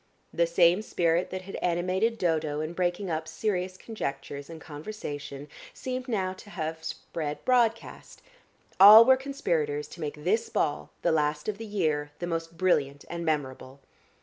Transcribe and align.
The 0.33 0.47
same 0.47 0.81
spirit 0.81 1.29
that 1.29 1.43
had 1.43 1.57
animated 1.57 2.17
Dodo 2.17 2.59
in 2.59 2.73
breaking 2.73 3.11
up 3.11 3.27
serious 3.27 3.77
conjectures 3.77 4.49
and 4.49 4.59
conversation 4.59 5.47
seemed 5.75 6.07
now 6.07 6.33
to 6.33 6.49
have 6.49 6.83
spread 6.83 7.45
broadcast; 7.45 8.23
all 8.79 9.05
were 9.05 9.15
conspirators 9.15 9.87
to 9.89 10.01
make 10.01 10.23
this 10.23 10.49
ball, 10.49 10.89
the 11.03 11.11
last 11.11 11.47
of 11.47 11.59
the 11.59 11.67
year, 11.67 12.09
the 12.17 12.25
most 12.25 12.57
brilliant 12.57 13.05
and 13.11 13.23
memorable. 13.23 13.79